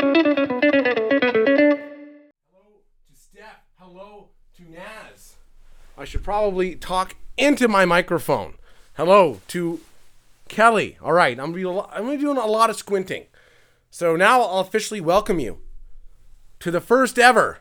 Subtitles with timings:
[0.00, 0.14] to
[3.14, 3.64] Steph.
[3.78, 5.34] Hello to Naz.
[5.96, 8.54] I should probably talk into my microphone.
[8.94, 9.80] Hello to
[10.48, 10.98] Kelly.
[11.02, 13.26] All right, I'm gonna, be I'm gonna be doing a lot of squinting.
[13.90, 15.58] So now I'll officially welcome you
[16.60, 17.58] to the first ever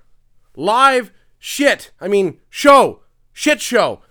[0.55, 1.91] live shit.
[1.99, 3.01] I mean, show.
[3.33, 4.01] Shit show.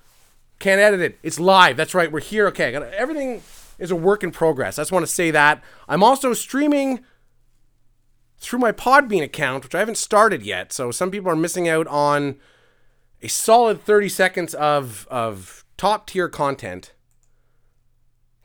[0.58, 1.18] Can't edit it.
[1.22, 1.77] It's live.
[1.77, 2.11] That's right.
[2.11, 2.48] We're here.
[2.48, 2.74] Okay.
[2.74, 3.43] Everything
[3.79, 4.79] is a work in progress.
[4.79, 5.62] I just want to say that.
[5.88, 7.04] I'm also streaming
[8.39, 10.72] through my Podbean account, which I haven't started yet.
[10.72, 12.36] So some people are missing out on
[13.22, 16.93] a solid 30 seconds of of top tier content.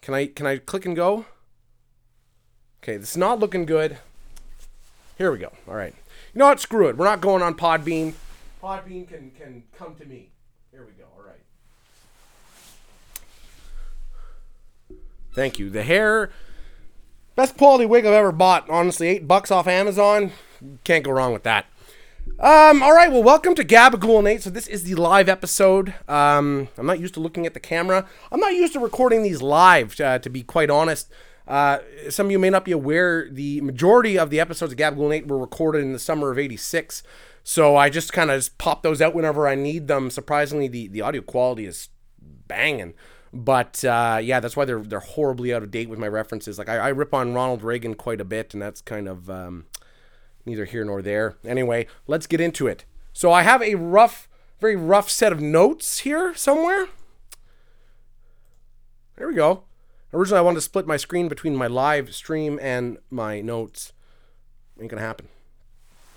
[0.02, 1.26] Can I can I click and go?
[2.84, 4.00] Okay, this is not looking good.
[5.18, 5.52] Here we go.
[5.68, 5.94] All right.
[6.34, 6.60] You know what?
[6.60, 6.98] Screw it.
[6.98, 8.14] We're not going on Podbean.
[8.62, 10.32] Podbean can can come to me.
[10.72, 11.06] Here we go.
[11.16, 11.42] All right.
[15.34, 15.70] Thank you.
[15.70, 16.32] The hair,
[17.42, 18.70] best quality wig I've ever bought.
[18.70, 20.32] Honestly, eight bucks off Amazon.
[20.84, 21.66] Can't go wrong with that.
[22.40, 24.44] Um, all right, well, welcome to Gabagool Nate.
[24.44, 25.96] So this is the live episode.
[26.08, 28.08] Um, I'm not used to looking at the camera.
[28.32, 31.12] I'm not used to recording these live, uh, to be quite honest.
[31.48, 31.80] Uh,
[32.12, 35.26] some of you may not be aware, the majority of the episodes of Gabagool Nate
[35.26, 37.02] were recorded in the summer of '86.
[37.44, 40.12] So I just kind of pop those out whenever I need them.
[40.12, 41.90] Surprisingly, the, the audio quality is
[42.22, 42.94] banging.
[43.34, 46.58] But uh, yeah, that's why they're they're horribly out of date with my references.
[46.58, 49.66] Like I, I rip on Ronald Reagan quite a bit, and that's kind of um,
[50.46, 51.38] neither here nor there.
[51.46, 52.84] Anyway, let's get into it.
[53.14, 54.28] So I have a rough,
[54.60, 56.88] very rough set of notes here somewhere.
[59.16, 59.64] There we go.
[60.14, 63.94] Originally, I wanted to split my screen between my live stream and my notes.
[64.80, 65.28] Ain't gonna happen.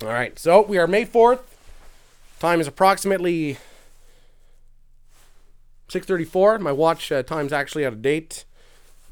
[0.02, 1.40] All right, so we are May 4th.
[2.40, 3.58] Time is approximately
[5.88, 6.60] 6:34.
[6.60, 8.44] My watch uh, time's actually out of date.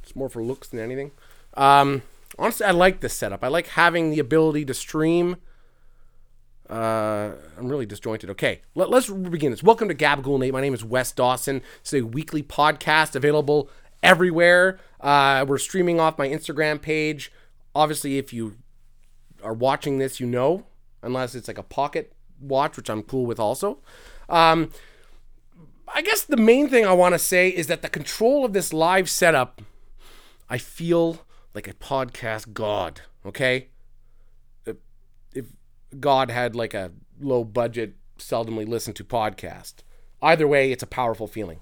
[0.02, 1.12] It's more for looks than anything.
[1.54, 2.02] Um,
[2.38, 3.44] honestly, I like this setup.
[3.44, 5.36] I like having the ability to stream.
[6.68, 8.30] Uh, I'm really disjointed.
[8.30, 9.62] Okay, let, us begin this.
[9.62, 10.52] Welcome to Gabagool Nate.
[10.52, 11.61] My name is Wes Dawson.
[11.80, 13.68] It's a weekly podcast available
[14.02, 14.80] everywhere.
[15.00, 17.30] Uh, we're streaming off my Instagram page.
[17.74, 18.56] Obviously, if you
[19.42, 20.64] are watching this, you know,
[21.02, 23.78] unless it's like a pocket watch, which I'm cool with also.
[24.28, 24.70] Um,
[25.95, 28.73] I guess the main thing I want to say is that the control of this
[28.73, 29.61] live setup,
[30.48, 33.03] I feel like a podcast god.
[33.27, 33.69] Okay,
[34.64, 34.77] if,
[35.35, 35.47] if
[36.01, 39.75] God had like a low budget, seldomly listened to podcast,
[40.23, 41.61] either way, it's a powerful feeling.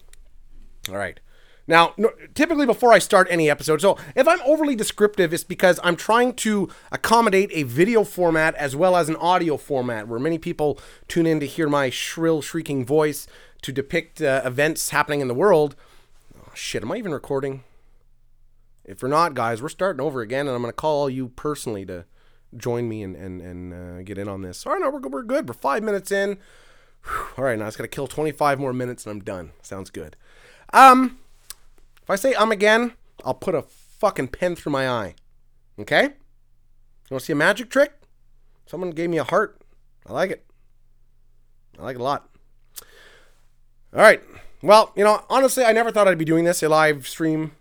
[0.88, 1.18] All right.
[1.66, 5.78] Now, no, typically before I start any episode, so if I'm overly descriptive, it's because
[5.84, 10.36] I'm trying to accommodate a video format as well as an audio format where many
[10.36, 13.28] people tune in to hear my shrill, shrieking voice
[13.62, 15.76] to depict uh, events happening in the world.
[16.38, 17.64] Oh, shit, am I even recording?
[18.84, 21.84] If we're not, guys, we're starting over again, and I'm going to call you personally
[21.86, 22.06] to
[22.56, 24.66] join me and, and, and uh, get in on this.
[24.66, 25.48] All right, no, we're, we're good.
[25.48, 26.38] We're five minutes in.
[27.04, 27.26] Whew.
[27.38, 29.52] All right, now it's got to kill 25 more minutes and I'm done.
[29.62, 30.16] Sounds good.
[30.72, 31.18] Um,
[32.02, 32.94] if I say um again,
[33.24, 35.14] I'll put a fucking pen through my eye.
[35.78, 36.02] Okay?
[36.02, 36.10] You
[37.10, 37.92] want to see a magic trick?
[38.66, 39.60] Someone gave me a heart.
[40.06, 40.44] I like it.
[41.78, 42.29] I like it a lot.
[43.92, 44.22] All right.
[44.62, 47.52] Well, you know, honestly, I never thought I'd be doing this, a live stream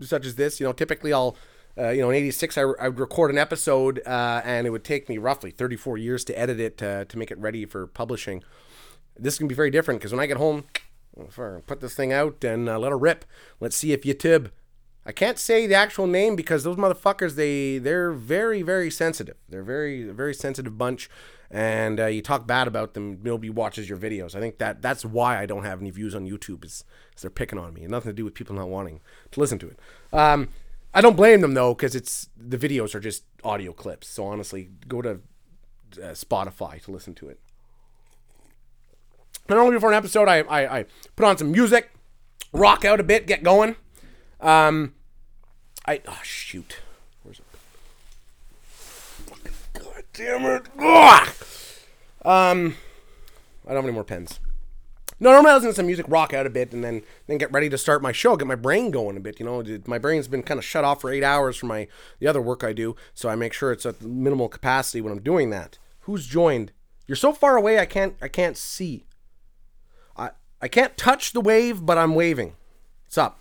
[0.00, 0.58] such as this.
[0.58, 1.36] You know, typically I'll,
[1.76, 4.84] uh, you know, in 86, I, I would record an episode uh, and it would
[4.84, 8.42] take me roughly 34 years to edit it to, to make it ready for publishing.
[9.16, 10.64] This can be very different because when I get home,
[11.66, 13.24] put this thing out and uh, let it rip.
[13.60, 14.50] Let's see if YouTube.
[15.06, 19.36] I can't say the actual name because those motherfuckers they they're very very sensitive.
[19.48, 21.08] They're very very sensitive bunch,
[21.50, 24.34] and uh, you talk bad about them, nobody watches your videos.
[24.34, 26.84] I think that that's why I don't have any views on YouTube is,
[27.16, 27.82] is they're picking on me.
[27.82, 29.00] And nothing to do with people not wanting
[29.30, 29.78] to listen to it.
[30.12, 30.48] Um,
[30.92, 34.08] I don't blame them though because it's the videos are just audio clips.
[34.08, 35.20] So honestly, go to
[35.96, 37.40] uh, Spotify to listen to it.
[39.48, 40.84] Normally before an episode, I, I, I
[41.16, 41.90] put on some music,
[42.52, 43.76] rock out a bit, get going.
[44.40, 44.94] Um,
[45.86, 46.80] I oh shoot,
[47.22, 47.44] where's it?
[49.72, 50.62] God damn it!
[50.80, 51.28] Ugh!
[52.24, 52.74] Um,
[53.64, 54.40] I don't have any more pens.
[55.20, 57.52] No, normally I listen to some music, rock out a bit, and then then get
[57.52, 59.38] ready to start my show, get my brain going a bit.
[59.38, 61.86] You know, my brain's been kind of shut off for eight hours from my
[62.18, 65.22] the other work I do, so I make sure it's at minimal capacity when I'm
[65.22, 65.78] doing that.
[66.00, 66.72] Who's joined?
[67.06, 69.06] You're so far away, I can't I can't see.
[70.16, 70.30] I
[70.60, 72.54] I can't touch the wave, but I'm waving.
[73.04, 73.40] What's up?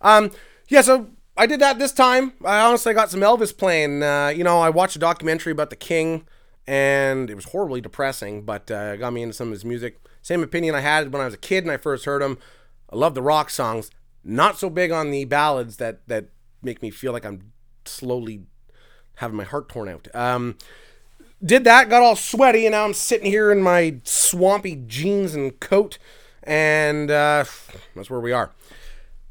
[0.00, 0.30] Um,
[0.68, 2.32] yeah, so I did that this time.
[2.44, 4.02] I honestly got some Elvis playing.
[4.02, 6.26] Uh, you know, I watched a documentary about the King,
[6.66, 9.98] and it was horribly depressing, but uh, got me into some of his music.
[10.22, 12.38] Same opinion I had when I was a kid and I first heard him.
[12.90, 13.90] I love the rock songs.
[14.22, 16.28] Not so big on the ballads that that
[16.62, 17.52] make me feel like I'm
[17.84, 18.44] slowly
[19.16, 20.08] having my heart torn out.
[20.14, 20.56] Um,
[21.44, 25.60] did that, got all sweaty, and now I'm sitting here in my swampy jeans and
[25.60, 25.98] coat,
[26.42, 27.44] and uh,
[27.94, 28.50] that's where we are.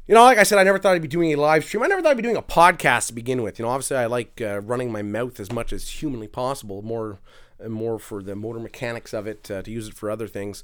[0.06, 1.82] You know, like I said, I never thought I'd be doing a live stream.
[1.82, 3.58] I never thought I'd be doing a podcast to begin with.
[3.58, 7.20] You know, obviously, I like uh, running my mouth as much as humanly possible, more
[7.66, 10.62] more for the motor mechanics of it, uh, to use it for other things.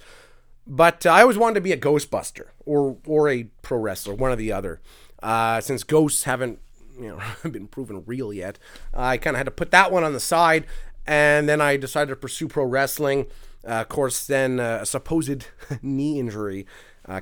[0.67, 4.31] But uh, I always wanted to be a Ghostbuster or or a pro wrestler, one
[4.31, 4.79] or the other.
[5.23, 6.59] Uh, since ghosts haven't
[7.01, 7.21] you know
[7.51, 8.59] been proven real yet,
[8.93, 10.67] I kind of had to put that one on the side,
[11.07, 13.27] and then I decided to pursue pro wrestling.
[13.67, 15.47] Uh, of course, then uh, a supposed
[15.83, 16.67] knee injury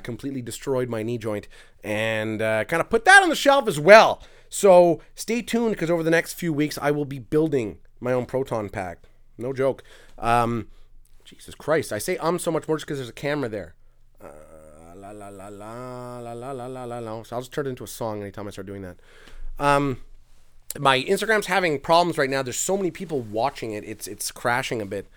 [0.03, 1.47] completely destroyed my knee joint,
[1.83, 4.21] and uh, kind of put that on the shelf as well.
[4.49, 8.25] So stay tuned because over the next few weeks I will be building my own
[8.25, 8.99] proton pack.
[9.37, 9.83] No joke.
[10.17, 10.67] Um,
[11.23, 13.75] Jesus Christ, I say um so much more just because there's a camera there.
[14.21, 14.27] Uh,
[14.95, 17.23] la la la la la la la la la la.
[17.23, 18.97] So I'll just turn it into a song anytime I start doing that.
[19.59, 19.97] Um,
[20.77, 22.41] my Instagram's having problems right now.
[22.41, 23.83] There's so many people watching it.
[23.83, 25.07] It's it's crashing a bit.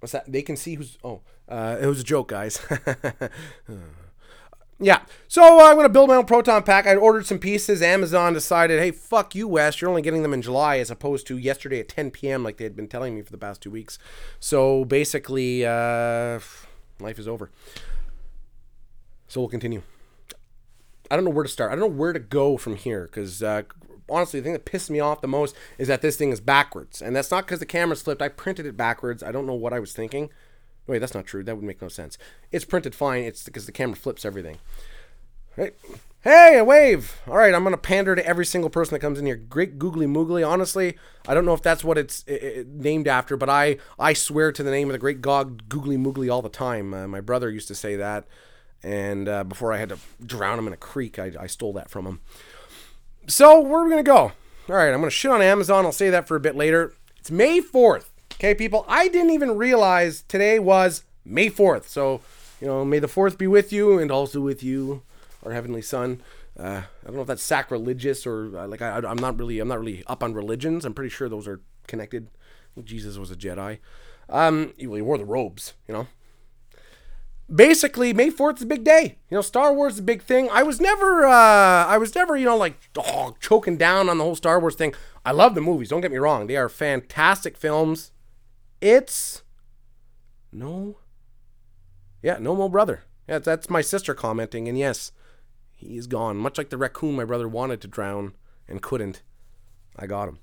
[0.00, 0.30] What's that?
[0.30, 0.98] They can see who's.
[1.02, 2.60] Oh, uh, it was a joke, guys.
[4.78, 5.02] yeah.
[5.28, 6.86] So uh, I'm gonna build my own proton pack.
[6.86, 7.82] I ordered some pieces.
[7.82, 9.80] Amazon decided, hey, fuck you, Wes.
[9.80, 12.42] You're only getting them in July as opposed to yesterday at 10 p.m.
[12.42, 13.98] like they had been telling me for the past two weeks.
[14.40, 16.40] So basically, uh,
[17.00, 17.50] life is over.
[19.28, 19.82] So we'll continue.
[21.10, 21.70] I don't know where to start.
[21.70, 23.62] I don't know where to go from here because uh,
[24.08, 27.00] honestly, the thing that pissed me off the most is that this thing is backwards,
[27.02, 28.22] and that's not because the camera's flipped.
[28.22, 29.22] I printed it backwards.
[29.22, 30.30] I don't know what I was thinking.
[30.86, 31.42] Wait, that's not true.
[31.42, 32.18] That would make no sense.
[32.52, 33.24] It's printed fine.
[33.24, 34.58] It's because the camera flips everything.
[35.56, 35.74] Right.
[36.24, 37.20] Hey, a wave.
[37.26, 39.36] All right, I'm gonna pander to every single person that comes in here.
[39.36, 40.46] Great googly moogly.
[40.46, 40.96] Honestly,
[41.28, 44.50] I don't know if that's what it's it, it, named after, but I I swear
[44.50, 46.94] to the name of the great god googly moogly all the time.
[46.94, 48.26] Uh, my brother used to say that,
[48.82, 51.90] and uh, before I had to drown him in a creek, I, I stole that
[51.90, 52.20] from him.
[53.26, 54.32] So where are we gonna go?
[54.70, 55.84] All right, I'm gonna shit on Amazon.
[55.84, 56.94] I'll say that for a bit later.
[57.18, 58.06] It's May 4th.
[58.34, 58.84] Okay, people.
[58.88, 61.86] I didn't even realize today was May 4th.
[61.86, 62.20] So
[62.60, 65.02] you know, may the 4th be with you and also with you
[65.44, 66.22] our heavenly son.
[66.58, 69.68] Uh, I don't know if that's sacrilegious or uh, like I, am not really I'm
[69.68, 70.84] not really up on religions.
[70.84, 72.28] I'm pretty sure those are connected.
[72.82, 73.78] Jesus was a Jedi.
[74.28, 76.06] Um, he wore the robes, you know.
[77.54, 79.18] Basically, May Fourth is a big day.
[79.28, 80.48] You know, Star Wars is a big thing.
[80.50, 84.24] I was never, uh, I was never, you know, like oh, choking down on the
[84.24, 84.94] whole Star Wars thing.
[85.26, 85.90] I love the movies.
[85.90, 88.12] Don't get me wrong; they are fantastic films.
[88.84, 89.42] It's
[90.52, 90.98] no,
[92.22, 93.04] yeah, no more brother.
[93.26, 95.10] Yeah, that's my sister commenting, and yes,
[95.74, 96.36] he is gone.
[96.36, 98.34] Much like the raccoon my brother wanted to drown
[98.68, 99.22] and couldn't.
[99.96, 100.38] I got him.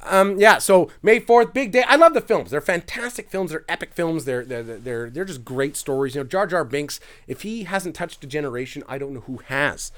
[0.00, 1.82] Um, yeah, so May 4th, big day.
[1.82, 2.52] I love the films.
[2.52, 3.50] They're fantastic films.
[3.50, 4.26] They're epic films.
[4.26, 6.14] They're, they're, they're, they're just great stories.
[6.14, 9.38] You know, Jar Jar Binks, if he hasn't touched a generation, I don't know who
[9.46, 9.90] has.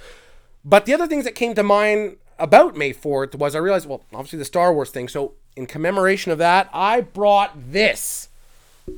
[0.64, 4.04] But the other things that came to mind about May 4th was I realized, well,
[4.12, 5.08] obviously the Star Wars thing.
[5.08, 8.28] So in commemoration of that, I brought this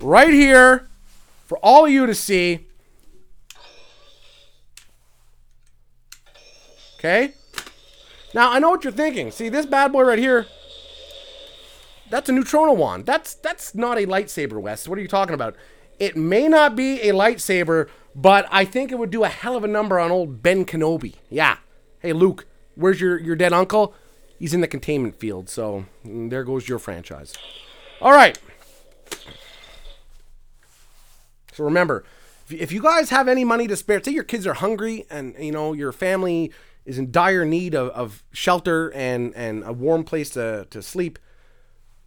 [0.01, 0.89] right here
[1.47, 2.67] for all of you to see.
[6.99, 7.35] Okay?
[8.35, 9.31] Now, I know what you're thinking.
[9.31, 10.47] See, this bad boy right here,
[12.11, 13.07] that's a neutrona wand.
[13.07, 14.89] That's that's not a lightsaber, Wes.
[14.89, 15.57] What are you talking about?
[15.99, 19.65] It may not be a lightsaber, but I think it would do a hell of
[19.65, 21.15] a number on old Ben Kenobi.
[21.31, 21.57] Yeah.
[22.01, 22.47] Hey, Luke,
[22.77, 23.95] where's your, your dead uncle?
[24.39, 27.35] He's in the containment field, so there goes your franchise.
[28.01, 28.39] All right.
[31.53, 32.05] So remember,
[32.51, 35.53] if you guys have any money to spare, say your kids are hungry and you
[35.53, 36.53] know your family
[36.85, 41.19] is in dire need of, of shelter and, and a warm place to, to sleep,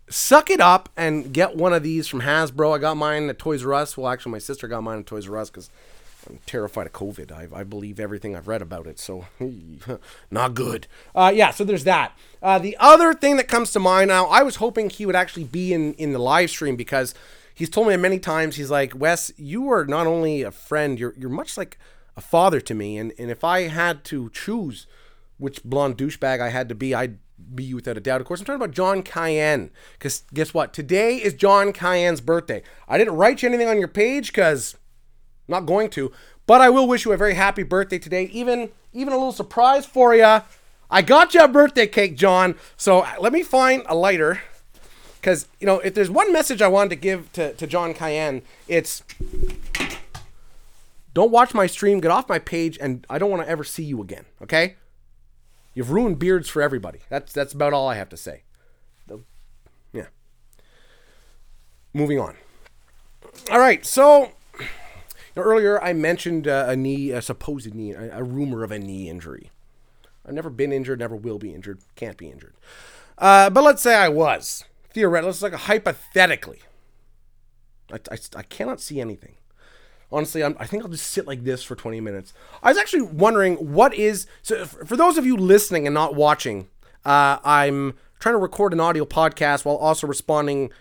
[0.10, 2.76] suck it up and get one of these from Hasbro.
[2.76, 3.98] I got mine at Toys R Us.
[3.98, 5.70] Well, actually, my sister got mine at Toys R Us because
[6.28, 7.32] I'm terrified of COVID.
[7.32, 9.26] I, I believe everything I've read about it, so
[10.32, 10.88] not good.
[11.16, 12.18] Uh, yeah, so there's that.
[12.42, 15.46] Uh, the other thing that comes to mind now, I was hoping he would actually
[15.46, 17.14] be in, in the live stream because
[17.54, 21.14] he's told me many times, he's like, Wes, you are not only a friend, you're,
[21.18, 21.78] you're much like
[22.18, 22.98] a father to me.
[22.98, 24.88] And, and if I had to choose
[25.38, 27.18] which blonde douchebag I had to be, I'd
[27.56, 28.22] be you without a doubt.
[28.22, 29.72] Of course, I'm talking about John Cayenne.
[29.94, 30.74] Because guess what?
[30.74, 32.62] Today is John Cayenne's birthday.
[32.88, 34.76] I didn't write you anything on your page because
[35.50, 36.12] not going to.
[36.46, 38.24] But I will wish you a very happy birthday today.
[38.26, 40.42] Even even a little surprise for you.
[40.92, 42.56] I got you a birthday cake, John.
[42.76, 44.42] So uh, let me find a lighter.
[45.20, 48.42] Because, you know, if there's one message I wanted to give to, to John Cayenne,
[48.68, 49.04] it's
[51.14, 53.84] don't watch my stream, get off my page, and I don't want to ever see
[53.84, 54.26] you again.
[54.42, 54.76] Okay?
[55.74, 57.00] You've ruined beards for everybody.
[57.10, 58.44] That's that's about all I have to say.
[59.94, 60.08] Yeah.
[61.94, 62.36] Moving on.
[63.52, 63.86] All right.
[63.86, 64.32] So
[65.40, 68.80] know, earlier I mentioned uh, a knee, a supposed knee, a, a, rumor of a
[68.80, 69.52] knee injury.
[70.26, 72.54] I've never been injured, never will be injured, can't be injured.
[73.18, 74.66] Uh, but let's say I was.
[74.92, 76.60] Theoretically, let's like hypothetically.
[77.92, 79.36] I, I, I cannot see anything.
[80.12, 82.34] Honestly, I'm, i think I'll just sit like this for 20 minutes.
[82.64, 84.26] I was actually wondering what is.
[84.42, 86.68] So, for those of you listening and not watching,
[87.06, 90.72] uh, I'm trying to record an audio podcast while also responding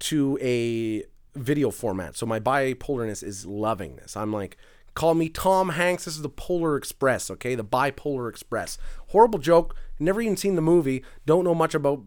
[0.00, 1.04] to a
[1.38, 2.16] video format.
[2.16, 4.16] So, my bipolarness is loving this.
[4.16, 4.56] I'm like,
[4.94, 6.04] call me Tom Hanks.
[6.04, 7.54] This is the Polar Express, okay?
[7.54, 8.78] The Bipolar Express.
[9.08, 9.74] Horrible joke.
[9.98, 11.04] Never even seen the movie.
[11.26, 12.02] Don't know much about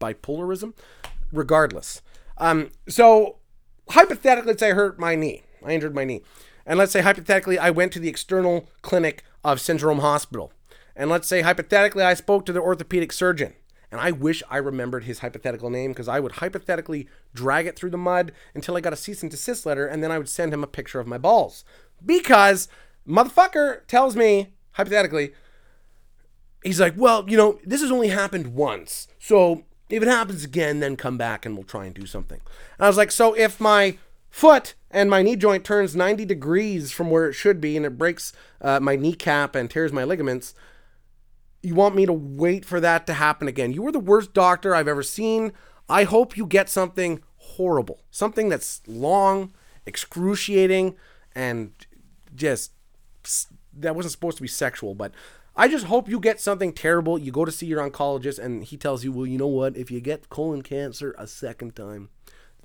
[0.00, 0.74] bipolarism.
[1.32, 2.02] Regardless.
[2.38, 3.36] Um, so,
[3.90, 5.42] hypothetically, let's say I hurt my knee.
[5.64, 6.22] I injured my knee.
[6.66, 10.52] And let's say hypothetically I went to the external clinic of Syndrome Hospital.
[10.94, 13.54] And let's say hypothetically I spoke to the orthopedic surgeon.
[13.92, 17.90] And I wish I remembered his hypothetical name because I would hypothetically drag it through
[17.90, 20.54] the mud until I got a cease and desist letter and then I would send
[20.54, 21.62] him a picture of my balls.
[22.04, 22.68] Because
[23.06, 25.34] motherfucker tells me, hypothetically,
[26.64, 29.08] he's like, well, you know, this has only happened once.
[29.18, 32.40] So if it happens again, then come back and we'll try and do something.
[32.78, 33.98] And I was like, so if my
[34.30, 37.98] foot and my knee joint turns 90 degrees from where it should be and it
[37.98, 38.32] breaks
[38.62, 40.54] uh, my kneecap and tears my ligaments,
[41.62, 43.72] you want me to wait for that to happen again.
[43.72, 45.52] You are the worst doctor I've ever seen.
[45.88, 49.52] I hope you get something horrible, something that's long,
[49.86, 50.96] excruciating,
[51.34, 51.72] and
[52.34, 52.72] just
[53.72, 55.12] that wasn't supposed to be sexual, but
[55.54, 57.18] I just hope you get something terrible.
[57.18, 59.76] You go to see your oncologist, and he tells you, well, you know what?
[59.76, 62.08] If you get colon cancer a second time,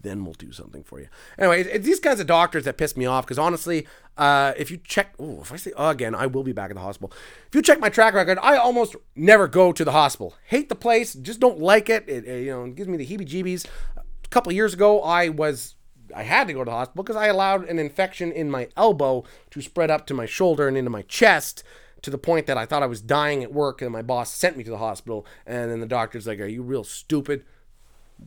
[0.01, 1.07] then we'll do something for you.
[1.37, 3.87] Anyway, these kinds of doctors that piss me off because honestly,
[4.17, 6.75] uh, if you check, oh, if I say oh, again, I will be back at
[6.75, 7.11] the hospital.
[7.47, 10.35] If you check my track record, I almost never go to the hospital.
[10.45, 12.07] Hate the place, just don't like it.
[12.07, 13.65] It, it you know gives me the heebie-jeebies.
[13.97, 15.75] A couple years ago, I was
[16.15, 19.23] I had to go to the hospital because I allowed an infection in my elbow
[19.51, 21.63] to spread up to my shoulder and into my chest
[22.03, 24.55] to the point that I thought I was dying at work and my boss sent
[24.55, 27.43] me to the hospital and then the doctor's like, "Are you real stupid?"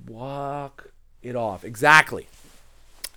[0.07, 1.65] Walk it off.
[1.65, 2.29] Exactly.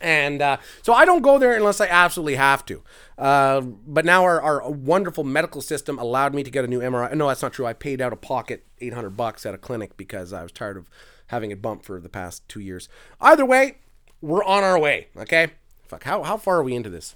[0.02, 2.84] And uh, so I don't go there unless I absolutely have to.
[3.18, 7.16] Uh, but now our, our wonderful medical system allowed me to get a new MRI.
[7.16, 7.66] No, that's not true.
[7.66, 10.90] I paid out of pocket 800 bucks at a clinic because I was tired of
[11.28, 12.90] having it bumped for the past two years.
[13.22, 13.78] Either way,
[14.22, 15.08] we're on our way.
[15.16, 15.52] Okay.
[15.88, 16.04] Fuck.
[16.04, 17.16] How, how far are we into this?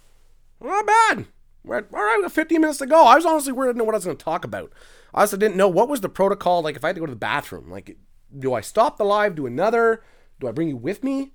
[0.62, 1.25] Not bad.
[1.65, 3.03] We're at, all right, we got 15 minutes to go.
[3.03, 4.72] I was honestly worried to know what I was going to talk about.
[5.13, 6.62] I also didn't know what was the protocol.
[6.62, 7.98] Like if I had to go to the bathroom, like
[8.38, 10.03] do I stop the live, do another?
[10.39, 11.34] Do I bring you with me?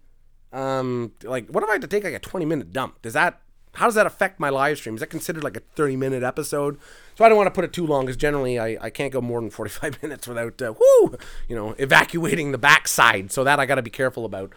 [0.52, 3.00] Um, like, what if I had to take like a 20 minute dump?
[3.02, 3.40] Does that,
[3.74, 4.94] how does that affect my live stream?
[4.94, 6.78] Is that considered like a 30 minute episode?
[7.14, 9.20] So I don't want to put it too long because generally I, I can't go
[9.20, 11.16] more than 45 minutes without, uh, whoo,
[11.48, 13.32] you know, evacuating the backside.
[13.32, 14.52] So that I got to be careful about.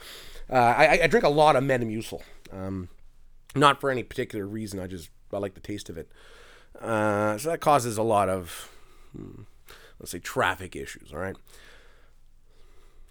[0.49, 2.21] Uh, I, I, drink a lot of Metamucil.
[2.51, 2.89] Um,
[3.55, 4.79] not for any particular reason.
[4.79, 6.11] I just, I like the taste of it.
[6.79, 8.69] Uh, so that causes a lot of,
[9.15, 9.43] hmm,
[9.99, 11.11] let's say, traffic issues.
[11.11, 11.35] All right.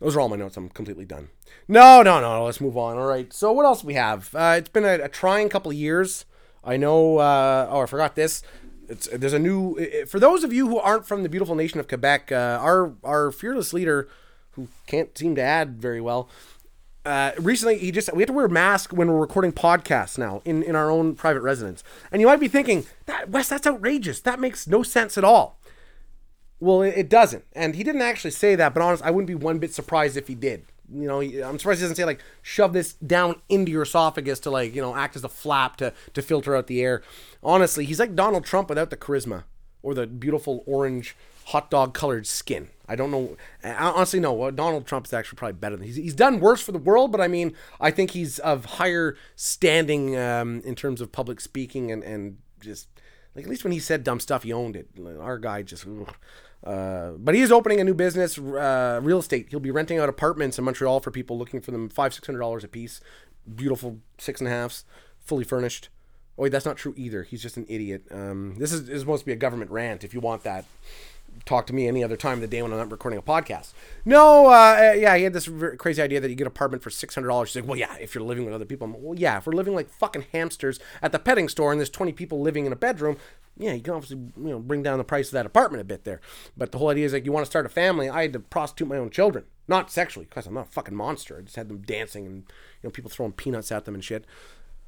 [0.05, 0.59] Those are all my notes.
[0.59, 1.31] I'm completely done.
[1.67, 2.45] No, no, no.
[2.45, 2.99] Let's move on.
[2.99, 3.33] All right.
[3.33, 4.35] So what else we have?
[4.35, 6.27] Uh, it's been a, a, trying couple of years.
[6.63, 7.17] I know.
[7.17, 8.43] Uh, oh, I forgot this.
[8.87, 10.05] It's there's a new.
[10.07, 13.33] For those of you who aren't from the beautiful nation of Quebec, uh, our our
[13.33, 14.07] fearless leader,
[14.51, 16.29] who can't seem to add very well,
[17.07, 20.43] uh, recently he just we have to wear a mask when we're recording podcasts now
[20.45, 21.83] in in our own private residence.
[22.13, 24.21] And you might be thinking that Wes, that's outrageous.
[24.21, 25.59] That makes no sense at all.
[26.65, 28.73] Well, it doesn't, and he didn't actually say that.
[28.73, 30.65] But honest, I wouldn't be one bit surprised if he did.
[30.91, 34.51] You know, I'm surprised he doesn't say like shove this down into your esophagus to
[34.51, 37.03] like you know act as a flap to to filter out the air.
[37.43, 39.45] Honestly, he's like Donald Trump without the charisma
[39.83, 41.15] or the beautiful orange
[41.49, 42.71] hot dog colored skin.
[42.89, 43.37] I don't know.
[43.63, 44.51] I honestly, no.
[44.51, 45.97] Donald Trump is actually probably better than he's.
[45.97, 50.17] He's done worse for the world, but I mean, I think he's of higher standing
[50.17, 52.89] um, in terms of public speaking and and just
[53.35, 54.89] like at least when he said dumb stuff, he owned it.
[55.21, 55.87] Our guy just.
[55.87, 56.15] Ugh.
[56.65, 59.49] Uh, but he is opening a new business, uh, real estate.
[59.51, 62.39] He'll be renting out apartments in Montreal for people looking for them five, six hundred
[62.39, 63.01] dollars a piece.
[63.55, 64.85] Beautiful six and a halfs,
[65.21, 65.91] fully furnished.
[66.39, 67.23] Oh, wait, that's not true either.
[67.23, 68.07] He's just an idiot.
[68.11, 70.03] Um, this is, is supposed to be a government rant.
[70.03, 70.65] If you want that,
[71.45, 73.73] talk to me any other time of the day when I'm not recording a podcast.
[74.05, 75.49] No, uh, yeah, he had this
[75.79, 77.53] crazy idea that you get an apartment for six hundred dollars.
[77.53, 78.87] He's like, well, yeah, if you're living with other people.
[78.89, 82.13] well, yeah, if we're living like fucking hamsters at the petting store and there's twenty
[82.13, 83.17] people living in a bedroom,
[83.57, 86.05] yeah, you can obviously you know bring down the price of that apartment a bit
[86.05, 86.21] there.
[86.57, 88.09] But the whole idea is like you want to start a family.
[88.09, 91.39] I had to prostitute my own children, not sexually, because I'm not a fucking monster.
[91.39, 94.25] I just had them dancing and you know people throwing peanuts at them and shit.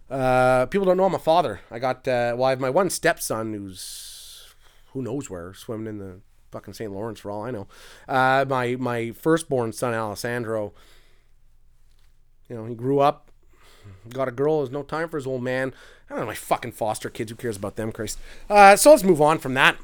[0.09, 1.61] Uh, people don't know I'm a father.
[1.71, 4.55] I got uh, well, I have my one stepson who's
[4.93, 6.93] who knows where swimming in the fucking St.
[6.93, 7.67] Lawrence for all I know.
[8.09, 10.73] Uh, my my firstborn son Alessandro.
[12.49, 13.31] You know, he grew up,
[14.09, 14.59] got a girl.
[14.59, 15.75] There's no time for his old man.
[16.09, 17.31] I don't know my fucking foster kids.
[17.31, 18.19] Who cares about them, Christ?
[18.49, 19.77] Uh, so let's move on from that.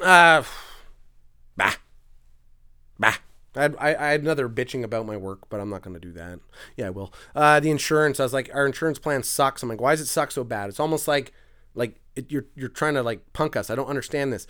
[0.00, 0.44] Uh,
[1.56, 1.74] bah,
[2.98, 3.14] bah.
[3.54, 6.12] I I, I had another bitching about my work, but I'm not going to do
[6.12, 6.38] that.
[6.76, 7.12] Yeah, I will.
[7.34, 9.62] Uh, the insurance, I was like, our insurance plan sucks.
[9.62, 10.68] I'm like, why does it suck so bad?
[10.68, 11.32] It's almost like,
[11.74, 13.68] like it, you're you're trying to like punk us.
[13.70, 14.46] I don't understand this.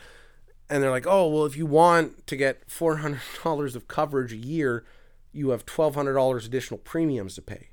[0.72, 4.32] And they're like, oh well, if you want to get four hundred dollars of coverage
[4.32, 4.86] a year,
[5.30, 7.68] you have twelve hundred dollars additional premiums to pay.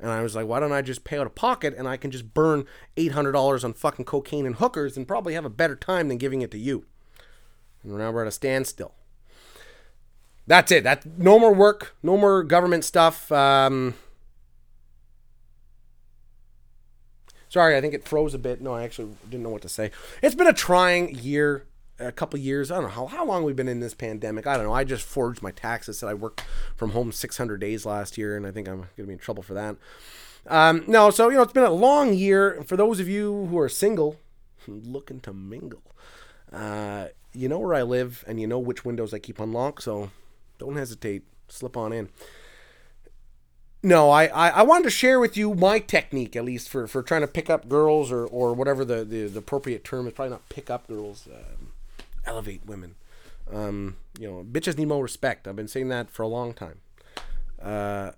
[0.00, 2.10] And I was like, why don't I just pay out of pocket and I can
[2.10, 2.64] just burn
[2.96, 6.16] eight hundred dollars on fucking cocaine and hookers and probably have a better time than
[6.16, 6.86] giving it to you.
[7.82, 8.94] And now we're at a standstill.
[10.46, 10.84] That's it.
[10.84, 13.30] That no more work, no more government stuff.
[13.30, 13.92] Um,
[17.50, 18.62] sorry, I think it froze a bit.
[18.62, 19.90] No, I actually didn't know what to say.
[20.22, 21.66] It's been a trying year,
[21.98, 22.70] a couple years.
[22.70, 24.46] I don't know how, how long we've been in this pandemic.
[24.46, 24.72] I don't know.
[24.72, 25.98] I just forged my taxes.
[25.98, 26.44] Said I worked
[26.76, 29.42] from home 600 days last year, and I think I'm going to be in trouble
[29.42, 29.76] for that.
[30.46, 32.62] Um, no, so you know it's been a long year.
[32.66, 34.16] For those of you who are single,
[34.66, 35.82] looking to mingle,
[36.52, 39.82] uh, you know where I live, and you know which windows I keep unlocked.
[39.82, 40.10] So
[40.58, 41.24] don't hesitate.
[41.48, 42.10] Slip on in.
[43.82, 47.00] No, I, I, I, wanted to share with you my technique, at least for, for
[47.00, 50.14] trying to pick up girls or, or whatever the, the, the appropriate term is.
[50.14, 51.72] Probably not pick up girls, um,
[52.28, 52.94] elevate women.
[53.50, 55.48] Um, you know, bitches need more respect.
[55.48, 56.80] I've been saying that for a long time.
[57.60, 58.12] Uh,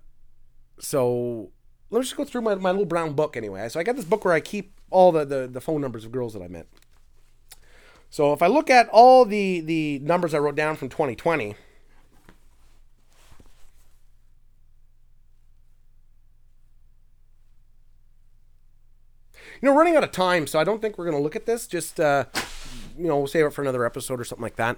[0.79, 1.51] so
[1.89, 3.67] let me just go through my, my little brown book anyway.
[3.69, 6.11] So I got this book where I keep all the, the, the phone numbers of
[6.11, 6.67] girls that I met.
[8.09, 11.55] So if I look at all the, the numbers I wrote down from 2020, you
[19.61, 21.67] know, running out of time, so I don't think we're going to look at this.
[21.67, 22.25] Just, uh,
[23.01, 24.77] you know, we'll save it for another episode or something like that.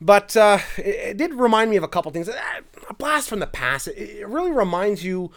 [0.00, 2.28] But uh, it, it, did remind me of a couple things.
[2.28, 2.40] Uh,
[2.88, 3.86] a blast from the past.
[3.88, 5.30] It, it, really reminds you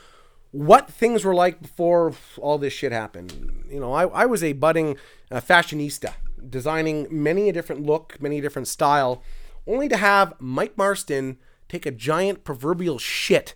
[0.51, 3.65] what things were like before all this shit happened.
[3.70, 4.98] You know, I, I was a budding
[5.29, 6.13] uh, fashionista,
[6.50, 9.22] designing many a different look, many a different style,
[9.67, 11.38] only to have Mike Marston
[11.70, 13.53] take a giant proverbial shit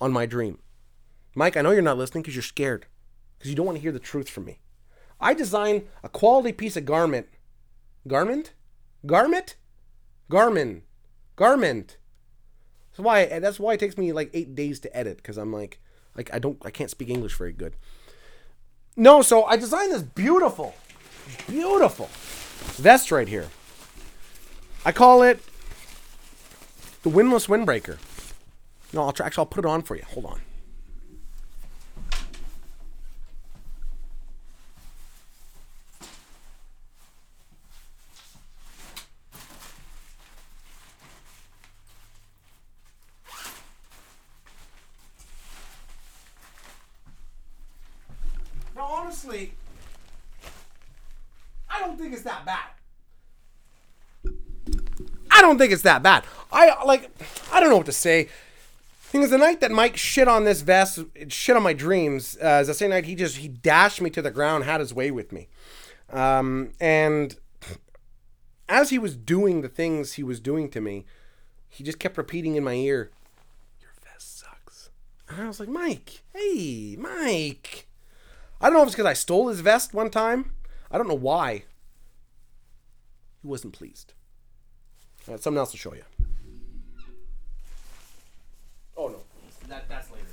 [0.00, 0.58] on my dream.
[1.34, 2.86] Mike, I know you're not listening because you're scared
[3.38, 4.58] because you don't want to hear the truth from me.
[5.20, 7.28] I design a quality piece of garment.
[8.06, 8.52] Garment?
[9.06, 9.56] Garment?
[10.28, 10.82] Garment.
[11.36, 11.96] Garment.
[12.90, 15.80] That's why that's why it takes me like eight days to edit, because I'm like
[16.16, 17.74] like I don't I can't speak English very good.
[18.96, 20.74] No, so I designed this beautiful,
[21.48, 22.08] beautiful
[22.80, 23.48] vest right here.
[24.84, 25.40] I call it
[27.02, 27.98] the windless windbreaker.
[28.92, 30.04] No, I'll try, actually I'll put it on for you.
[30.06, 30.40] Hold on.
[49.14, 49.52] honestly,
[51.68, 52.58] I don't think it's that bad.
[55.30, 56.24] I don't think it's that bad.
[56.52, 57.10] I like,
[57.52, 58.28] I don't know what to say.
[59.02, 62.58] Thing is, the night that Mike shit on this vest, shit on my dreams, uh,
[62.62, 65.10] is the same night he just he dashed me to the ground, had his way
[65.10, 65.48] with me,
[66.12, 67.36] um, and
[68.68, 71.04] as he was doing the things he was doing to me,
[71.68, 73.10] he just kept repeating in my ear,
[73.80, 74.90] "Your vest sucks,"
[75.28, 77.86] and I was like, "Mike, hey, Mike."
[78.60, 80.52] I don't know if it's because I stole his vest one time.
[80.90, 81.64] I don't know why.
[83.42, 84.13] He wasn't pleased.
[85.24, 86.02] Something else to show you.
[88.96, 89.18] Oh no,
[89.68, 90.24] that, that's later.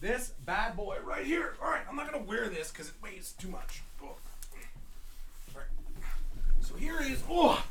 [0.00, 1.56] This bad boy right here.
[1.62, 3.82] All right, I'm not gonna wear this because it weighs too much.
[4.02, 4.06] Oh.
[4.06, 4.16] All
[5.54, 5.66] right.
[6.60, 7.22] So here is.
[7.28, 7.62] Oh.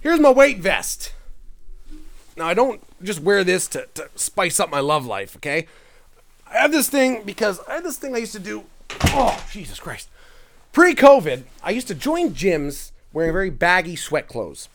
[0.00, 1.14] Here's my weight vest.
[2.36, 5.66] Now, I don't just wear this to, to spice up my love life, okay?
[6.50, 8.64] I have this thing because I have this thing I used to do.
[9.06, 10.08] Oh, Jesus Christ.
[10.72, 14.68] Pre COVID, I used to join gyms wearing very baggy sweat clothes.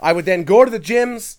[0.00, 1.38] I would then go to the gyms,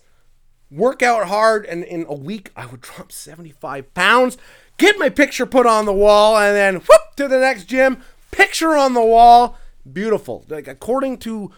[0.70, 4.38] work out hard, and in a week, I would drop 75 pounds,
[4.76, 7.98] get my picture put on the wall, and then whoop to the next gym,
[8.30, 9.56] picture on the wall.
[9.90, 10.44] Beautiful.
[10.48, 11.52] Like, according to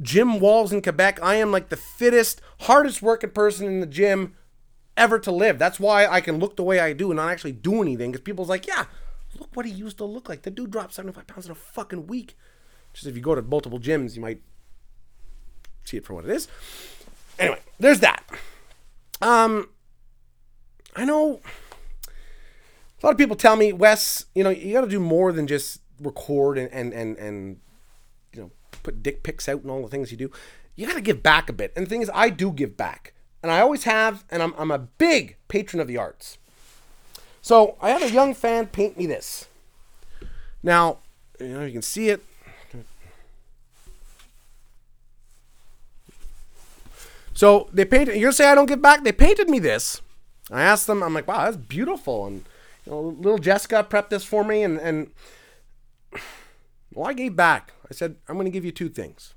[0.00, 4.34] gym walls in Quebec, I am like the fittest, hardest working person in the gym
[4.96, 5.58] ever to live.
[5.58, 8.12] That's why I can look the way I do and not actually do anything.
[8.12, 8.86] Because people's like, yeah,
[9.38, 10.42] look what he used to look like.
[10.42, 12.36] The dude dropped 75 pounds in a fucking week.
[12.92, 14.40] Just if you go to multiple gyms, you might
[15.84, 16.48] see it for what it is.
[17.38, 18.24] Anyway, there's that.
[19.20, 19.68] Um,
[20.94, 21.40] I know
[23.02, 25.46] a lot of people tell me, Wes, you know, you got to do more than
[25.46, 27.60] just record and and and, and
[28.32, 28.50] you know,
[28.82, 30.30] put dick pics out and all the things you do.
[30.76, 31.72] You got to give back a bit.
[31.76, 33.14] And the thing is, I do give back.
[33.44, 36.38] And I always have, and I'm, I'm a big patron of the arts.
[37.42, 39.48] So I had a young fan paint me this.
[40.62, 41.00] Now,
[41.38, 42.24] you know, you can see it.
[47.34, 48.14] So they painted.
[48.14, 49.04] You're gonna say I don't give back?
[49.04, 50.00] They painted me this.
[50.50, 51.02] I asked them.
[51.02, 52.24] I'm like, wow, that's beautiful.
[52.24, 52.46] And
[52.86, 55.10] you know, little Jessica prepped this for me, and and
[56.94, 57.74] well, I gave back.
[57.90, 59.34] I said I'm gonna give you two things.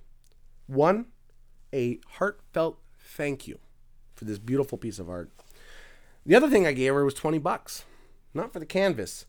[0.65, 1.07] One,
[1.73, 3.59] a heartfelt thank you
[4.17, 5.29] for this beautiful piece of art.
[6.25, 7.85] The other thing I gave her was 20 bucks,
[8.33, 9.25] not for the canvas.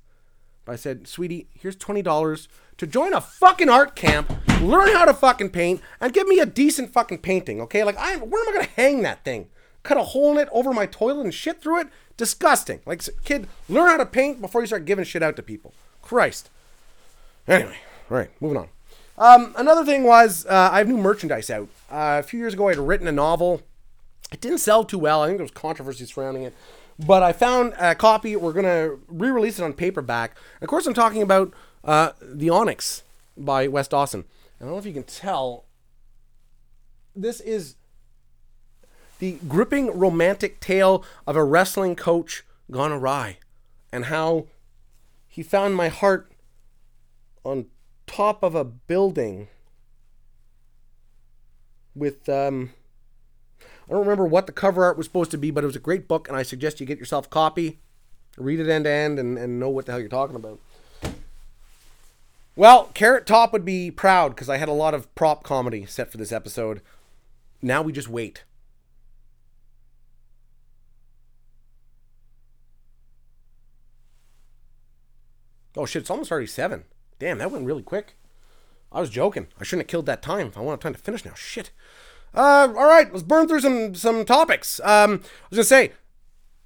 [0.64, 2.48] But I said, sweetie, here's $20
[2.78, 6.46] to join a fucking art camp, learn how to fucking paint, and give me a
[6.46, 7.84] decent fucking painting, okay?
[7.84, 9.48] Like, I, where am I gonna hang that thing?
[9.82, 11.88] Cut a hole in it over my toilet and shit through it?
[12.16, 12.80] Disgusting.
[12.84, 15.72] Like, kid, learn how to paint before you start giving shit out to people.
[16.02, 16.50] Christ.
[17.46, 17.76] Anyway,
[18.08, 18.68] right, moving on.
[19.16, 21.68] Um, another thing was uh, I have new merchandise out.
[21.90, 23.62] Uh, a few years ago, I had written a novel.
[24.32, 25.22] It didn't sell too well.
[25.22, 26.54] I think there was controversy surrounding it.
[26.98, 28.34] But I found a copy.
[28.36, 30.36] We're going to re release it on paperback.
[30.60, 33.04] Of course, I'm talking about uh, The Onyx
[33.36, 34.24] by Wes Dawson.
[34.60, 35.64] I don't know if you can tell.
[37.14, 37.76] This is
[39.18, 43.38] the gripping romantic tale of a wrestling coach gone awry
[43.92, 44.46] and how
[45.26, 46.32] he found my heart
[47.44, 47.66] on
[48.06, 49.48] top of a building
[51.94, 52.70] with um
[53.88, 55.80] I don't remember what the cover art was supposed to be, but it was a
[55.80, 57.78] great book, and I suggest you get yourself a copy,
[58.36, 60.60] read it end to end, and, and know what the hell you're talking about.
[62.54, 66.10] Well, Carrot Top would be proud because I had a lot of prop comedy set
[66.10, 66.82] for this episode.
[67.62, 68.44] Now we just wait.
[75.76, 76.84] Oh shit, it's almost already seven.
[77.20, 78.16] Damn, that went really quick.
[78.90, 79.46] I was joking.
[79.60, 80.52] I shouldn't have killed that time.
[80.56, 81.34] I want time to finish now.
[81.34, 81.70] Shit.
[82.34, 84.80] Uh, all right, let's burn through some some topics.
[84.80, 85.92] Um, I was gonna say,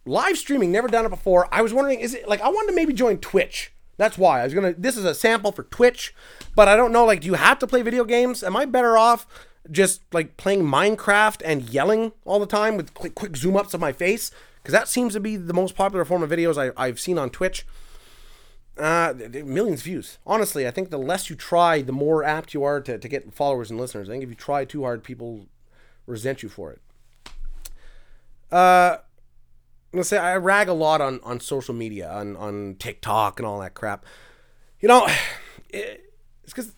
[0.05, 0.72] live streaming.
[0.72, 1.48] Never done it before.
[1.53, 3.72] I was wondering, is it like I wanted to maybe join Twitch.
[3.96, 4.75] That's why I was gonna.
[4.77, 6.14] This is a sample for Twitch,
[6.55, 7.05] but I don't know.
[7.05, 8.42] Like, do you have to play video games?
[8.42, 9.27] Am I better off
[9.70, 13.81] just like playing Minecraft and yelling all the time with quick, quick zoom ups of
[13.81, 14.31] my face?
[14.62, 17.31] Because that seems to be the most popular form of videos I, I've seen on
[17.31, 17.66] Twitch.
[18.79, 19.12] Uh,
[19.44, 20.18] millions of views.
[20.27, 23.35] Honestly, I think the less you try, the more apt you are to, to get
[23.35, 24.09] followers and listeners.
[24.09, 25.46] I think if you try too hard, people
[26.07, 26.81] resent you for it.
[28.51, 28.99] Uh,
[29.93, 33.61] let's say I rag a lot on, on social media, on, on TikTok and all
[33.61, 34.05] that crap.
[34.81, 35.09] You know,
[35.71, 36.03] it's
[36.45, 36.73] because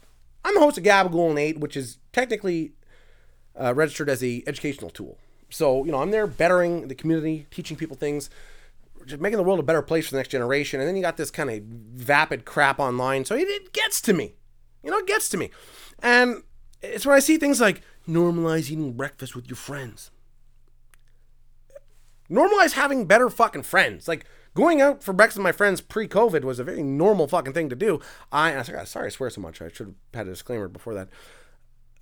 [0.45, 2.73] I'm the host of Gabagool and 8, which is technically
[3.61, 5.19] uh, registered as a educational tool.
[5.51, 8.31] So, you know, I'm there bettering the community, teaching people things
[9.07, 10.81] just making the world a better place for the next generation.
[10.81, 13.25] And then you got this kind of vapid crap online.
[13.25, 14.35] So it, it gets to me.
[14.83, 15.51] You know, it gets to me.
[16.01, 16.43] And
[16.83, 20.11] it's when I see things like normalize eating breakfast with your friends.
[22.31, 24.09] Normalize having better fucking friends.
[24.09, 27.69] Like going out for breakfast with my friends pre-COVID was a very normal fucking thing
[27.69, 28.01] to do.
[28.33, 29.61] I sorry, I swear so much.
[29.61, 31.09] I should have had a disclaimer before that.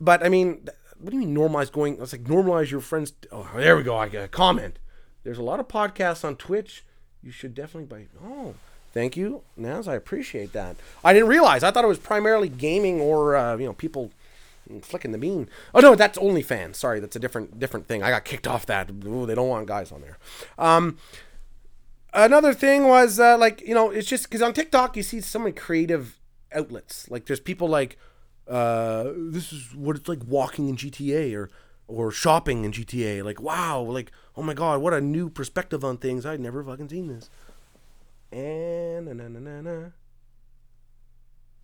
[0.01, 2.01] But I mean, what do you mean normalize going?
[2.01, 3.13] It's like normalize your friends.
[3.31, 3.97] Oh, there we go.
[3.97, 4.79] I get a comment.
[5.25, 6.85] There's a lot of podcasts on Twitch
[7.23, 8.07] you should definitely buy.
[8.25, 8.55] Oh,
[8.93, 9.87] thank you, Naz.
[9.87, 10.77] I appreciate that.
[11.05, 11.63] I didn't realize.
[11.63, 14.11] I thought it was primarily gaming or uh, you know people
[14.81, 15.49] flicking the bean.
[15.75, 16.77] Oh no, that's OnlyFans.
[16.77, 18.03] Sorry, that's a different different thing.
[18.03, 18.91] I got kicked off that.
[19.05, 20.19] Ooh, they don't want guys on there.
[20.59, 20.99] Um,
[22.15, 25.39] another thing was uh, like you know it's just because on TikTok you see so
[25.39, 26.19] many creative
[26.53, 27.11] outlets.
[27.11, 27.99] Like there's people like
[28.49, 31.51] uh, this is what it's like walking in GTA or
[31.89, 33.25] or shopping in GTA.
[33.25, 36.27] Like wow, like oh my god, what a new perspective on things.
[36.27, 37.31] I'd never fucking seen this.
[38.31, 39.89] And na na na na.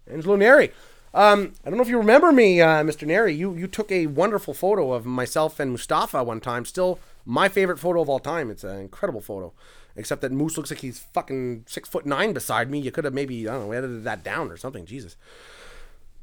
[0.06, 0.70] Angelo Neri.
[1.18, 3.04] Um, I don't know if you remember me, uh, Mr.
[3.04, 3.34] Neri.
[3.34, 6.64] You you took a wonderful photo of myself and Mustafa one time.
[6.64, 8.52] Still my favorite photo of all time.
[8.52, 9.52] It's an incredible photo.
[9.96, 12.78] Except that Moose looks like he's fucking six foot nine beside me.
[12.78, 14.86] You could have maybe I don't know edited that down or something.
[14.86, 15.16] Jesus.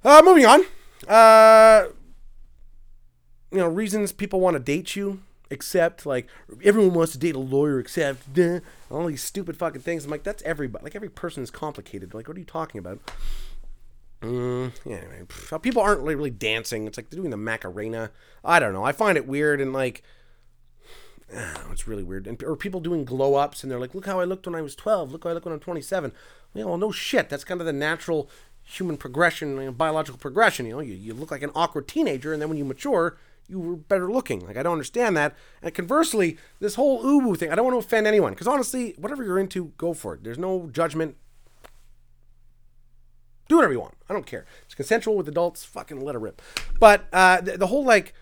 [0.01, 0.61] Uh, moving on.
[1.09, 1.87] Uh,
[3.51, 6.27] you know reasons people want to date you except like
[6.63, 10.05] everyone wants to date a lawyer except duh, all these stupid fucking things.
[10.05, 10.85] I'm like, that's everybody.
[10.85, 12.13] Like every person is complicated.
[12.13, 12.99] Like, what are you talking about?
[14.25, 16.87] Mm, yeah, anyway, people aren't really, dancing.
[16.87, 18.11] It's like they're doing the Macarena.
[18.43, 18.83] I don't know.
[18.83, 20.03] I find it weird and like,
[21.33, 22.27] know, it's really weird.
[22.27, 24.61] And or people doing glow ups and they're like, look how I looked when I
[24.61, 25.11] was 12.
[25.11, 26.11] Look how I look when I'm 27.
[26.53, 27.29] Yeah, well, no shit.
[27.29, 28.29] That's kind of the natural
[28.63, 30.65] human progression, you know, biological progression.
[30.65, 33.59] You know, you, you look like an awkward teenager, and then when you mature, you
[33.59, 34.45] were better looking.
[34.45, 35.35] Like I don't understand that.
[35.61, 39.23] And conversely, this whole ubu thing, I don't want to offend anyone because honestly, whatever
[39.23, 40.23] you're into, go for it.
[40.23, 41.15] There's no judgment.
[43.47, 43.95] Do whatever you want.
[44.09, 44.45] I don't care.
[44.65, 45.63] It's consensual with adults.
[45.63, 46.41] Fucking let it rip.
[46.79, 48.13] But uh, the, the whole like,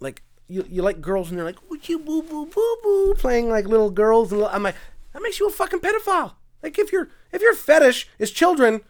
[0.00, 3.48] like you, you like girls and they're like, would you boo boo boo boo playing
[3.50, 4.76] like little girls and I'm like,
[5.12, 6.32] that makes you a fucking pedophile.
[6.62, 8.80] Like if your if your fetish is children,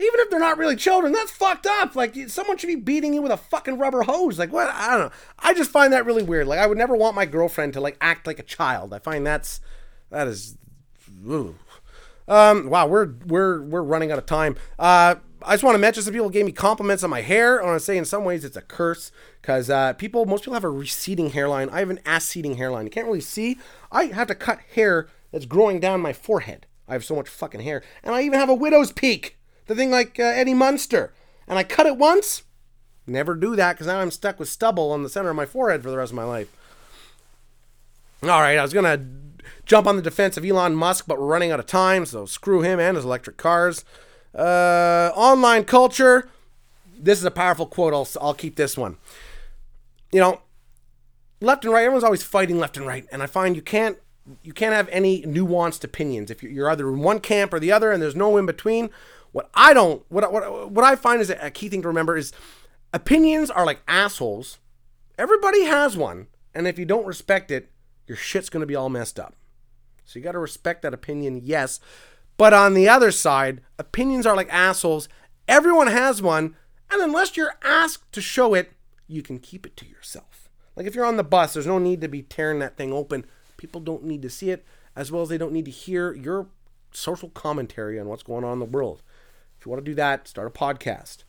[0.00, 1.94] Even if they're not really children, that's fucked up.
[1.94, 4.40] Like someone should be beating you with a fucking rubber hose.
[4.40, 4.68] Like what?
[4.68, 5.12] I don't know.
[5.38, 6.48] I just find that really weird.
[6.48, 8.92] Like I would never want my girlfriend to like act like a child.
[8.92, 9.60] I find that's
[10.10, 10.58] that is.
[11.30, 11.54] Ugh.
[12.28, 12.70] Um.
[12.70, 12.86] Wow.
[12.86, 14.56] We're we're we're running out of time.
[14.78, 15.16] Uh.
[15.46, 17.62] I just want to mention some people gave me compliments on my hair.
[17.62, 20.54] I want to say in some ways it's a curse because uh, people, most people
[20.54, 21.68] have a receding hairline.
[21.68, 22.86] I have an ascending hairline.
[22.86, 23.58] You can't really see.
[23.92, 26.66] I have to cut hair that's growing down my forehead.
[26.88, 29.90] I have so much fucking hair, and I even have a widow's peak the thing
[29.90, 31.12] like uh, Eddie Munster.
[31.46, 32.42] And I cut it once.
[33.06, 35.82] Never do that because now I'm stuck with stubble on the center of my forehead
[35.82, 36.48] for the rest of my life.
[38.22, 39.06] All right, I was to
[39.64, 42.62] jump on the defense of Elon Musk, but we're running out of time, so screw
[42.62, 43.84] him and his electric cars.
[44.34, 46.28] Uh, online culture.
[46.98, 47.92] This is a powerful quote.
[47.92, 48.96] I'll, I'll keep this one.
[50.10, 50.40] You know,
[51.40, 53.06] left and right, everyone's always fighting left and right.
[53.12, 53.98] And I find you can't
[54.42, 56.30] you can't have any nuanced opinions.
[56.30, 58.88] If you're either in one camp or the other and there's no in between,
[59.32, 62.32] what I don't, what what what I find is a key thing to remember is
[62.92, 64.58] opinions are like assholes.
[65.18, 67.70] Everybody has one, and if you don't respect it,
[68.06, 69.34] your shit's gonna be all messed up.
[70.04, 71.80] So you got to respect that opinion, yes.
[72.36, 75.08] But on the other side, opinions are like assholes.
[75.46, 76.56] Everyone has one,
[76.90, 78.72] and unless you're asked to show it,
[79.06, 80.50] you can keep it to yourself.
[80.76, 83.24] Like if you're on the bus, there's no need to be tearing that thing open.
[83.56, 84.64] People don't need to see it,
[84.96, 86.48] as well as they don't need to hear your
[86.92, 89.02] social commentary on what's going on in the world.
[89.58, 91.24] If you want to do that, start a podcast.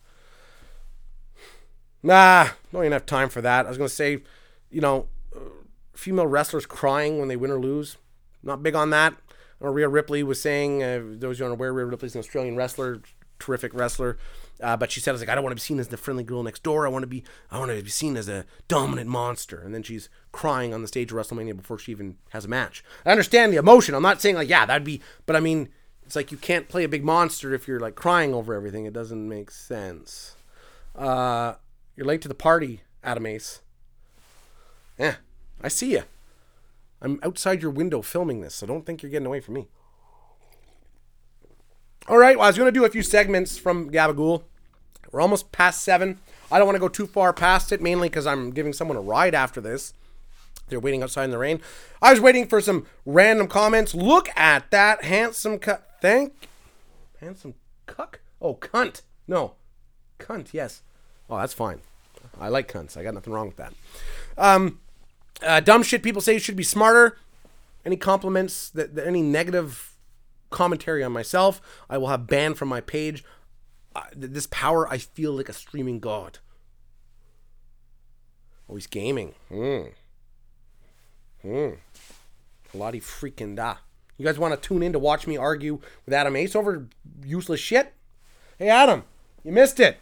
[2.02, 3.66] Nah, don't even have time for that.
[3.66, 4.22] I was going to say,
[4.70, 5.40] you know, uh,
[5.94, 7.96] female wrestlers crying when they win or lose.
[8.46, 9.14] Not big on that.
[9.60, 13.00] Or Rhea Ripley was saying, uh, those who aren't aware, Rhea Ripley's an Australian wrestler,
[13.38, 14.18] terrific wrestler.
[14.62, 15.98] Uh, but she said, "I was like, I don't want to be seen as the
[15.98, 16.86] friendly girl next door.
[16.86, 19.82] I want to be, I want to be seen as a dominant monster." And then
[19.82, 22.82] she's crying on the stage of WrestleMania before she even has a match.
[23.04, 23.94] I understand the emotion.
[23.94, 25.68] I'm not saying like, yeah, that'd be, but I mean,
[26.06, 28.86] it's like you can't play a big monster if you're like crying over everything.
[28.86, 30.36] It doesn't make sense.
[30.94, 31.56] Uh,
[31.94, 33.60] you're late to the party, Adam Ace.
[34.98, 35.16] Yeah,
[35.62, 36.04] I see you.
[37.06, 39.68] I'm outside your window filming this, so don't think you're getting away from me.
[42.08, 44.42] All right, well, I was going to do a few segments from Gabagool.
[45.12, 46.18] We're almost past seven.
[46.50, 49.00] I don't want to go too far past it, mainly because I'm giving someone a
[49.00, 49.94] ride after this.
[50.68, 51.60] They're waiting outside in the rain.
[52.02, 53.94] I was waiting for some random comments.
[53.94, 55.88] Look at that handsome cut.
[56.00, 56.48] Thank.
[57.20, 57.54] Handsome
[57.86, 58.20] cuck?
[58.42, 59.02] Oh, cunt.
[59.28, 59.54] No.
[60.18, 60.82] Cunt, yes.
[61.30, 61.80] Oh, that's fine.
[62.40, 62.96] I like cunts.
[62.96, 63.74] I got nothing wrong with that.
[64.36, 64.80] Um,
[65.42, 67.18] uh, dumb shit people say you should be smarter.
[67.84, 69.96] Any compliments, that, that any negative
[70.50, 73.24] commentary on myself, I will have banned from my page.
[73.94, 76.38] Uh, this power, I feel like a streaming god.
[78.68, 79.34] Oh, he's gaming.
[79.48, 79.82] Hmm.
[81.42, 81.70] Hmm.
[82.74, 83.76] Lottie freaking da.
[84.18, 86.88] You guys want to tune in to watch me argue with Adam Ace over
[87.24, 87.92] useless shit?
[88.58, 89.04] Hey, Adam,
[89.44, 89.98] you missed it.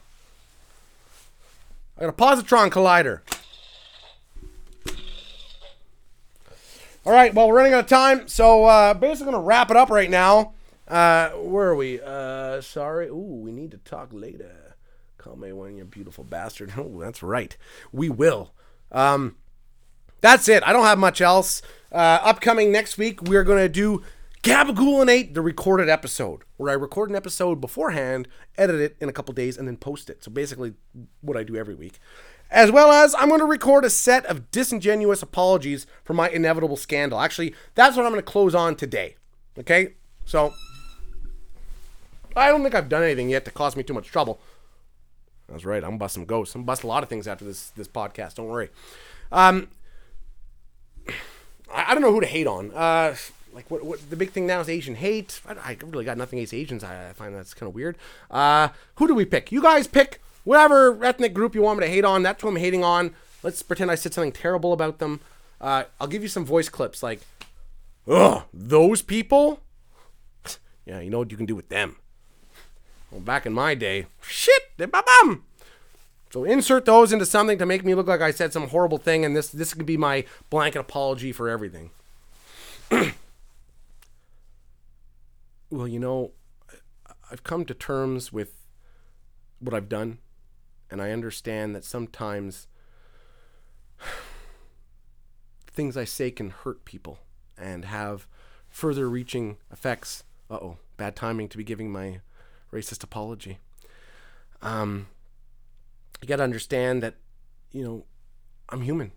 [1.98, 3.20] I got a positron collider.
[7.06, 9.76] All right, well, we're running out of time, so uh, basically going to wrap it
[9.76, 10.54] up right now.
[10.88, 12.00] Uh, where are we?
[12.00, 13.08] Uh, sorry.
[13.08, 14.76] Ooh, we need to talk later.
[15.18, 16.72] Call me when you're beautiful bastard.
[16.78, 17.58] Oh, that's right.
[17.92, 18.54] We will.
[18.90, 19.36] Um,
[20.22, 20.66] that's it.
[20.66, 21.60] I don't have much else.
[21.92, 24.02] Uh, upcoming next week, we're going to do
[24.42, 29.10] Gabagool and 8, the recorded episode, where I record an episode beforehand, edit it in
[29.10, 30.24] a couple days, and then post it.
[30.24, 30.72] So basically,
[31.20, 31.98] what I do every week.
[32.54, 36.76] As well as, I'm going to record a set of disingenuous apologies for my inevitable
[36.76, 37.18] scandal.
[37.18, 39.16] Actually, that's what I'm going to close on today.
[39.58, 39.94] Okay?
[40.24, 40.54] So,
[42.36, 44.38] I don't think I've done anything yet to cause me too much trouble.
[45.48, 45.82] That's right.
[45.82, 46.54] I'm gonna bust some ghosts.
[46.54, 48.36] I'm gonna bust a lot of things after this this podcast.
[48.36, 48.70] Don't worry.
[49.30, 49.68] Um,
[51.70, 52.70] I, I don't know who to hate on.
[52.70, 53.14] Uh,
[53.52, 55.42] like what, what the big thing now is Asian hate.
[55.46, 56.82] I, I really got nothing against Asians.
[56.82, 57.98] I, I find that's kind of weird.
[58.30, 59.52] Uh, who do we pick?
[59.52, 62.22] You guys pick whatever ethnic group you want me to hate on.
[62.22, 63.14] That's what I'm hating on.
[63.42, 65.20] Let's pretend I said something terrible about them.
[65.60, 67.20] Uh, I'll give you some voice clips like,
[68.06, 69.60] "Ugh, those people."
[70.86, 71.96] yeah, you know what you can do with them.
[73.10, 75.44] Well, back in my day, shit, bum.
[76.30, 79.24] So insert those into something to make me look like I said some horrible thing,
[79.24, 81.90] and this this could be my blanket apology for everything.
[85.70, 86.32] well, you know,
[87.30, 88.52] I've come to terms with
[89.60, 90.18] what I've done,
[90.94, 92.68] and I understand that sometimes
[95.66, 97.18] things I say can hurt people
[97.58, 98.28] and have
[98.68, 100.22] further reaching effects.
[100.48, 102.20] Uh oh, bad timing to be giving my
[102.72, 103.58] racist apology.
[104.62, 105.08] Um,
[106.22, 107.16] you got to understand that,
[107.72, 108.04] you know,
[108.68, 109.10] I'm human.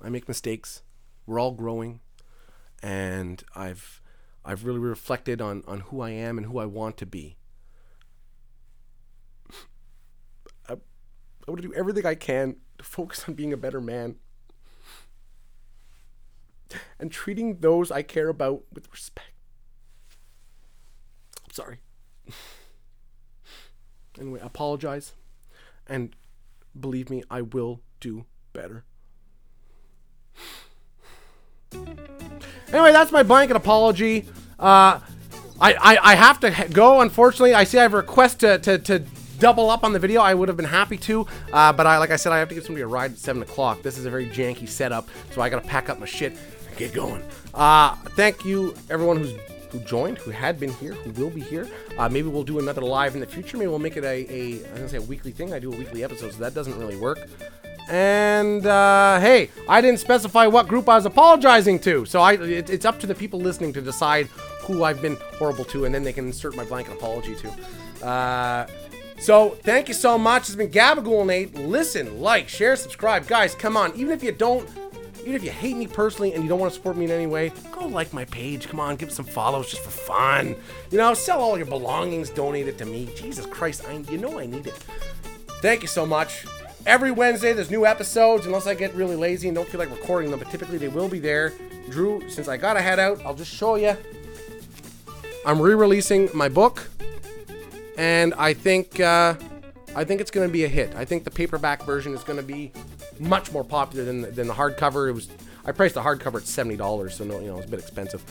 [0.00, 0.82] I make mistakes.
[1.26, 1.98] We're all growing,
[2.80, 4.00] and I've
[4.44, 7.36] I've really reflected on on who I am and who I want to be.
[11.46, 14.16] I want to do everything I can to focus on being a better man
[16.98, 19.30] and treating those I care about with respect.
[21.44, 21.78] I'm sorry.
[24.20, 25.12] anyway, I apologize.
[25.86, 26.16] And
[26.78, 28.84] believe me, I will do better.
[32.72, 34.26] Anyway, that's my blanket apology.
[34.58, 34.98] Uh,
[35.60, 37.54] I, I, I have to go, unfortunately.
[37.54, 39.04] I see I have a request to, to, to
[39.38, 40.20] double up on the video.
[40.20, 42.54] I would have been happy to, uh, but I, like I said, I have to
[42.54, 43.82] give somebody a ride at 7 o'clock.
[43.82, 46.32] This is a very janky setup, so I got to pack up my shit
[46.68, 47.22] and get going.
[47.54, 49.34] Uh, thank you, everyone who's
[49.70, 51.68] who joined, who had been here, who will be here.
[51.98, 53.56] Uh, maybe we'll do another live in the future.
[53.56, 55.52] Maybe we'll make it a, a I'm gonna say a weekly thing.
[55.52, 57.28] I do a weekly episode, so that doesn't really work.
[57.88, 62.70] And uh, hey, I didn't specify what group I was apologizing to, so I it,
[62.70, 64.26] it's up to the people listening to decide
[64.62, 68.06] who I've been horrible to, and then they can insert my blanket apology to.
[68.06, 68.66] Uh,
[69.18, 70.42] so thank you so much.
[70.42, 71.54] It's been Gabagool Nate.
[71.54, 73.54] Listen, like, share, subscribe, guys.
[73.54, 74.68] Come on, even if you don't
[75.26, 77.26] even if you hate me personally and you don't want to support me in any
[77.26, 78.68] way, go like my page.
[78.68, 80.54] Come on, give it some follows just for fun.
[80.92, 83.08] You know, sell all your belongings, donate it to me.
[83.16, 84.74] Jesus Christ, I you know I need it.
[85.60, 86.46] Thank you so much.
[86.86, 90.30] Every Wednesday there's new episodes, unless I get really lazy and don't feel like recording
[90.30, 91.52] them, but typically they will be there.
[91.90, 93.96] Drew, since I gotta head out, I'll just show you.
[95.44, 96.88] I'm re-releasing my book,
[97.96, 99.34] and I think uh,
[99.94, 100.94] I think it's gonna be a hit.
[100.94, 102.72] I think the paperback version is gonna be
[103.18, 105.08] much more popular than the, than the hardcover.
[105.08, 105.28] It was
[105.64, 108.22] I priced the hardcover at seventy dollars, so no, you know it's a bit expensive.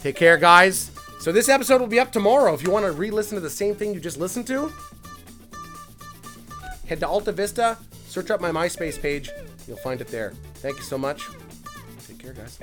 [0.00, 0.90] Take care, guys.
[1.20, 2.52] So this episode will be up tomorrow.
[2.52, 4.70] If you want to re-listen to the same thing you just listened to,
[6.86, 9.30] head to Alta Vista, search up my MySpace page.
[9.66, 10.34] You'll find it there.
[10.56, 11.26] Thank you so much.
[12.06, 12.58] Take care, guys.